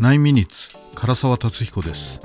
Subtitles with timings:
[0.00, 2.20] 9ミニッツ唐沢達彦です。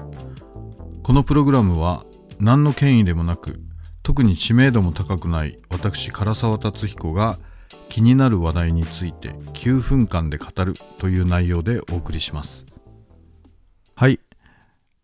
[1.01, 2.05] このプログラムは
[2.39, 3.59] 何の権威でもなく
[4.03, 7.39] 特に知名度も高くない私唐沢達彦が
[7.89, 12.67] 気になる話題について9分間で語るという内容でお送りします。
[13.95, 14.19] はい。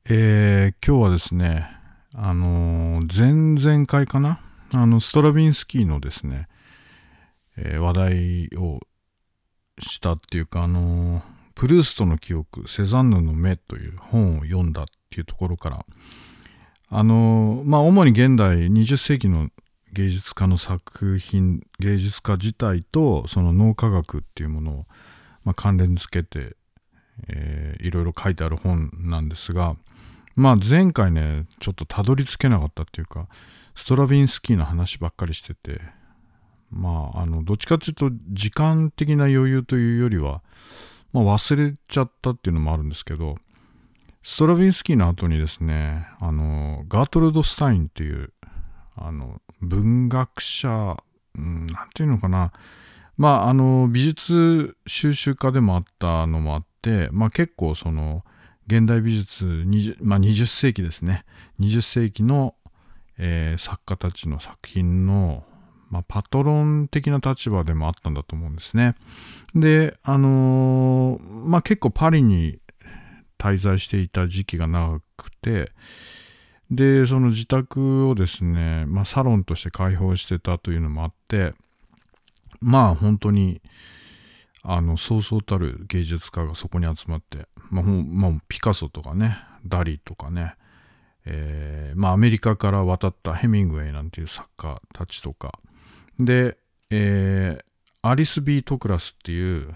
[0.06, 1.68] えー、今日はですね
[2.14, 4.42] あのー、前々回かな
[4.76, 6.48] あのストラビンスキーのですね、
[7.58, 8.80] えー、話題を
[9.80, 15.86] したっていうかあのープルーストの記憶、セザンヌの目という本を読んだっていうところから、
[16.88, 19.50] あの、まあ、主に現代20世紀の
[19.92, 24.86] 芸術家の作品、芸術家自体とその脳科学っていうものを、
[25.44, 26.56] まあ、関連付けて、
[27.28, 29.76] えー、いろいろ書いてある本なんですが、
[30.38, 33.28] まあ、前回ね、ちょっとたどり着けなかったっていうか、
[33.76, 35.82] ストラビンスキーの話ばっかりしてて、
[36.72, 40.42] まあ、あの、どっちかっていうと、時間的な余裕というよりは、
[41.14, 43.36] まあ、忘れちゃったっていうのもあるんですけど、
[44.24, 48.34] ストラヴィンスキーの後にですね、あの、ガートルド・スタインっていう、
[48.96, 50.98] あの、文学者、
[51.36, 52.52] うん、なんていうのかな、
[53.18, 58.24] まあ、あの、美術収集家でもあったのもあって、まあ結構その、
[58.68, 61.26] 現代美術20、まあ、20世紀ですね。
[61.60, 62.56] 20世紀の、
[63.18, 65.44] えー、作家たちの作品の
[65.90, 68.96] まあ、パトロン的な立場でもあったんだと思うんですね。
[69.56, 72.60] で、あのー、まあ、結構パリに
[73.38, 75.72] 滞在していた時期が長くて、
[76.70, 81.54] で、その自宅をですね、まあ、サロンとして開放してたというのもあって、
[82.62, 83.62] まあ本当に、
[84.64, 90.56] あの、そうそうたる芸術家がそこに集まって、まあ、まあ、ピカソとかね、ダリとかね、
[91.26, 95.60] えー、まあアメリカから渡ったヘミングウェイなんていう作家たちとか、
[96.20, 96.58] で、
[96.90, 97.64] えー、
[98.02, 99.76] アリス・ビー・トクラスっていう、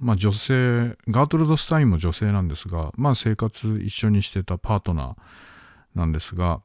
[0.00, 6.60] まあ、女性、ガートルド・スタインも女性なんですが、まあ、生活一緒にしてたパートナーなんですが、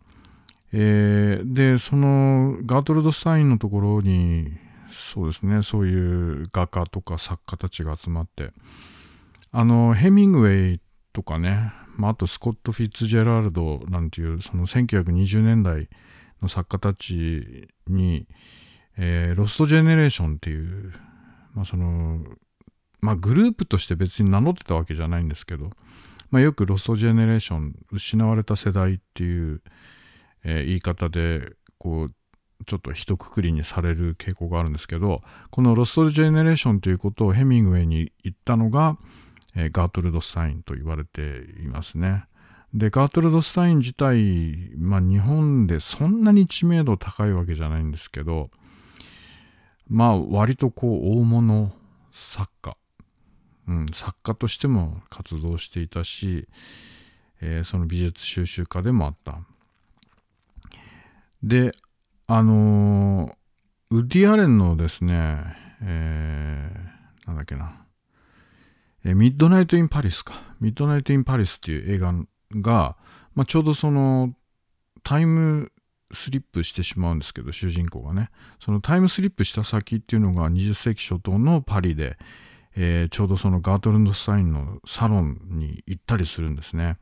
[0.72, 4.52] えー、で、そのガートルド・スタインのところに、
[4.92, 8.52] そうですね、そういう画家とか作家たちが集まって、
[9.52, 10.82] あの、ヘミングウェイ
[11.14, 15.90] とかね、まあ、あとスコット・フィッツジェラルドなんていう、その1920年代
[16.42, 18.28] の作家たちに、
[18.98, 20.94] えー、ロストジェネレーションっていう、
[21.54, 22.24] まあその、
[23.02, 25.70] まあグループとして別に名乗ってたわけじゃないんですけど、
[26.32, 29.62] まあよくロストジェネレーション、失われた世代っていう、
[30.44, 32.14] えー、言い方で、こう、
[32.66, 35.22] ちょっと一括りにされる傾向があるんですけど、
[35.52, 38.98] このロストジェネレーションということをヘミングウェイに言ったのが、
[39.56, 42.26] えー、ガートルド・スタインと言われていますね。
[42.74, 48.50] で、ガートルド・スタイン自体、まあ日本でそんなに知名度高いわけじゃないんですけど、
[49.88, 51.72] まあ割とこう大物
[52.12, 52.78] 作家、
[53.68, 56.48] うん、作家としても活動していたし、
[57.42, 59.40] えー、その美術収集家でもあった。
[61.44, 61.72] で、
[62.28, 63.34] あのー、
[63.90, 67.86] ウッディ・アレンのですね、えー、なんだっけな、
[69.04, 70.42] えー、ミッドナイト・イン・パリスか。
[70.62, 72.14] ミッドナイト・イン・パリスっていう映画
[72.62, 72.96] が、
[73.36, 74.34] まあ、ちょうどその
[75.04, 75.72] タイム
[76.12, 78.30] スリップしてしまうんですけど、主人公がね。
[78.60, 82.18] そのタイムスリップした先っていうのが20世紀初頭のパリで、
[82.76, 86.98] えー、ちょうどそのガートルド・スタインのサロンに行ったりするんですね。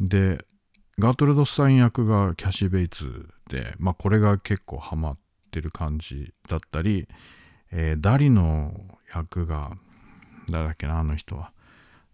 [0.00, 0.44] で、
[0.98, 5.18] ガートルド・スタイン役がキャシー・ベイツで、まあこれが結構ハマっ
[5.50, 7.08] てる感じだったり、
[7.70, 9.72] えー、ダリの役が、
[10.50, 11.52] 誰だっけな、あの人は。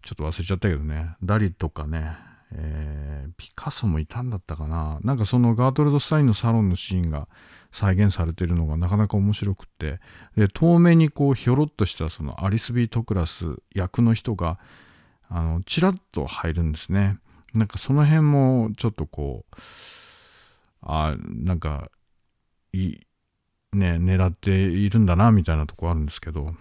[0.01, 2.15] ちょっと忘れちゃったけどね、ダリとかね、
[2.51, 4.99] えー、ピカソもいたんだったかな。
[5.03, 7.27] なんかそのガートルド・スタインのサロンのシーンが
[7.71, 9.99] 再現されているのがなかなか面白くて。
[10.35, 14.59] で遠目にこうひょろっとしたそのアリス・ビー・トクラス役の人が
[15.29, 17.17] あのチラッと入るんですね。
[17.53, 19.55] なんかその辺もちょっとこう
[20.81, 21.89] あなんか
[22.73, 22.97] い
[23.73, 26.53] ね狙っているんだなみたいなとこあるんですけど。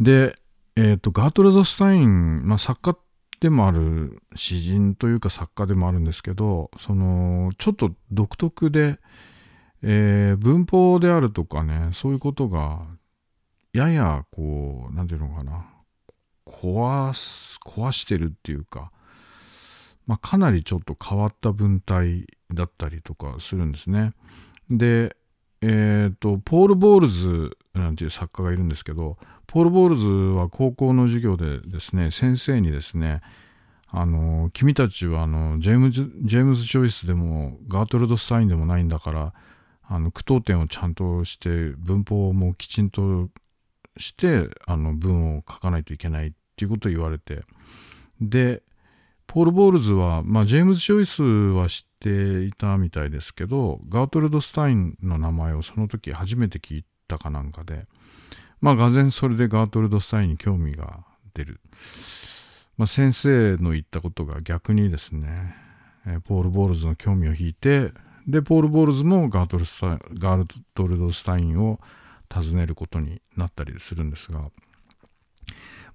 [0.00, 0.36] で
[0.76, 2.98] えっ、ー、とガートルド・スタイン、まあ、作家
[3.42, 9.00] でもある詩人というか作家でもあるんですけどそのちょっと独特で、
[9.82, 12.86] えー、文法であるとかねそういうことが
[13.72, 15.66] ややこう何て言うのかな
[16.46, 18.92] 壊す壊してるっていうか、
[20.06, 24.12] まあ、かなりちょっと変わった文体だったりとかするんですね。
[24.70, 25.16] で
[25.62, 29.16] えっ、ー、とポール・ボールズなんていう作家がいるんですけど
[29.46, 33.20] ポール・ボールズは高校の授業でですね、先生にですね、
[33.88, 39.34] あの、君たちはあのジェームズ・ジェームズ・ジョイスでもガートルド・スタインでもないんだから、
[39.82, 43.28] あの句読点をちゃんとして文法もきちんと
[43.98, 47.42] してあの文を書かないといけないっていうことを言われて。
[48.20, 48.62] で
[49.26, 57.86] ポール・ボールズは、まあ、ジェームズ・ジョイスは知っていたみたいですけどガートルド・スタインの名前をその時初めて聞いたかなんかで。
[58.62, 61.04] まあがぜそれでガートルド・スタインに興味が
[61.34, 61.60] 出る、
[62.78, 65.34] まあ、先生の言ったことが逆にですね
[66.24, 67.90] ポール・ボールズの興味を引いて
[68.26, 71.80] でポール・ボールズもガートルスタガートルド・スタインを
[72.32, 74.48] 訪ねることになったりするんですが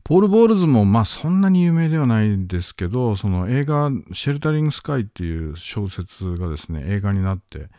[0.04, 7.70] ポール・ボールズもまあそんなに有名ではないんですけどその映画「シェルタリング・スカイ」っていう小説がですね映画になって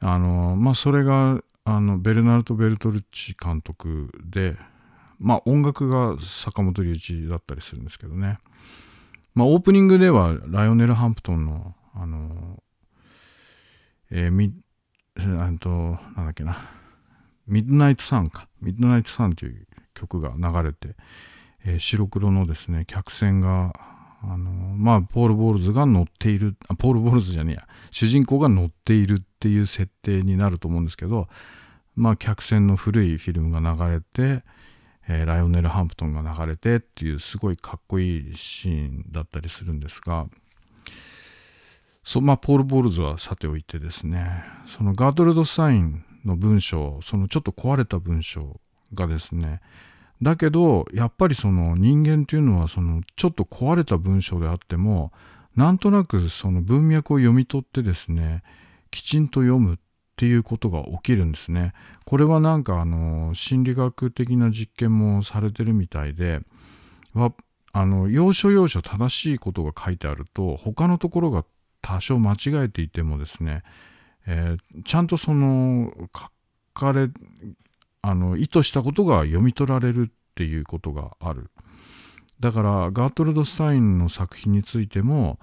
[0.00, 4.56] あのまあそれがあのベルナルト・ベルトルッチ監督で
[5.18, 8.38] まあ音楽が坂本龍一だったりするんですけどね。
[9.34, 12.62] まあオープニングではライオネル・ハンプトンのあの
[14.10, 14.54] えー、み、
[15.18, 16.56] えっと、なんだっけな、
[17.46, 20.96] ミッドナイトサンか、ミッドナイトサンという曲が流れて、
[21.64, 23.72] えー、白黒のですね、客船が、
[24.22, 31.28] あのまあ、ポール・ボールズが乗っているあ、ポール・ボールズじゃねえや、主人公が乗っているっていう設定になると思うんですけど、
[31.94, 34.42] まあ、客船の古いフィルムが流れて、
[35.08, 40.26] えー、ライオネル・ハンプトンが流れてっていうすごいかっこいいシーンだったりするんですが、
[42.02, 48.60] そまあ、ポール・ボールズはさておいてですね、そのガートルド・サインの文章、そのちょっと壊れた文章
[48.92, 49.60] がですね、
[50.20, 55.12] だけど、やっぱりその人間っていうのは、そのちょっと壊れた文章であっても、
[55.54, 58.42] なんとなくその文脈を読み取ってですね、
[58.90, 59.78] きちんと読むっ
[60.16, 61.72] ていうことが起きるんですね。
[62.04, 66.40] これはなんかあの心理学的な実験もされてるみたいで、
[67.72, 71.44] あの要所要所正しいことが書いてあると他のところが
[71.82, 73.62] 多少間違えていてもですね、
[74.26, 76.30] えー、ちゃんとその書
[76.74, 77.08] かれ
[78.02, 81.50] あの意図したことが読み取られるっていうことがある
[82.40, 85.38] だからガートルド・スタインの作品についても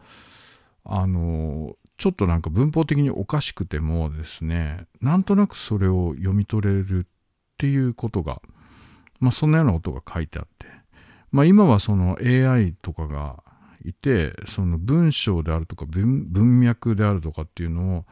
[0.83, 7.09] あのちょっとなんか文法的におかしくてもですねなんとなくそれを読み取れるっ
[7.57, 8.41] ていうことが
[9.19, 10.67] まあそんなようなことが書いてあって
[11.31, 13.43] まあ今はその AI とかが
[13.83, 18.05] いてその文章であるとか文脈であるとかっていうの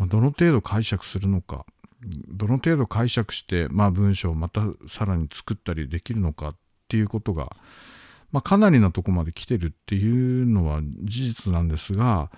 [0.00, 1.66] をどの程度解釈するのか
[2.28, 6.56] どの程度解釈して、まあ、文章をまたさらに作ったりできるのかっ
[6.88, 7.56] ていうことが、
[8.32, 12.30] まあ、かなりなとこまで来てるっていうのは事実なんですが、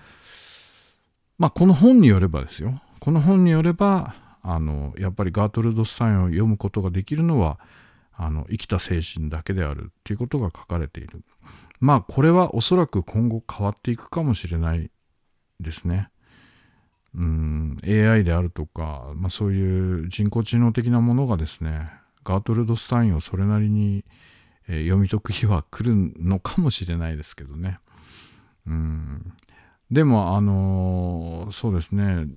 [1.39, 4.13] まあ、この本によればですよこの本によれば
[4.43, 7.59] あのやっぱりガートルド・スタインを読むことができるのは
[8.13, 11.23] あの生きた精神だけであるっていうことが書かれている。
[11.79, 14.91] まあこれはおそらく今後変わっていくかもしれない
[15.61, 16.09] ですね。
[17.15, 21.89] うん AI であるとか、まあ、そういう人工知能的なものがですね
[22.23, 24.03] ガートルド・スタインをそれなりに、
[24.67, 27.79] 読み解く日は来るのかもしれないですけどね。
[28.67, 29.33] うん
[29.91, 32.27] でもあのー、そうですね。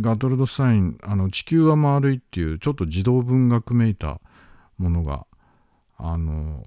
[0.00, 4.20] ガトルド・スタインあの地球は丸いっていうちょっと児童文学めいた
[4.78, 5.26] ものが
[5.98, 6.64] あの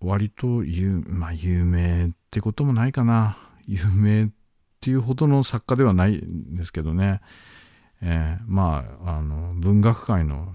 [0.00, 3.36] 割と有,、まあ、有名ってこともないかな。
[3.66, 4.28] 有名っ
[4.80, 7.20] ていうほどの作家ではないんですけどね、
[8.00, 10.54] えー、まああの文学界の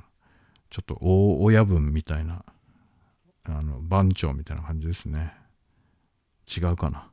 [0.69, 2.43] ちょっと大親分みたいな
[3.45, 5.33] あの番長みたいな感じですね。
[6.47, 7.12] 違うかな。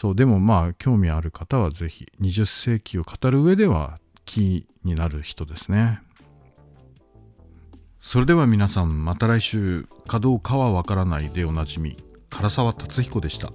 [0.00, 6.00] そうでもまあ興味ある方は是非20世紀を語る上ではキーになる人ですね
[7.98, 13.52] それでは皆さんまた来週かどうかはわからないでおなじみ唐沢達彦でした。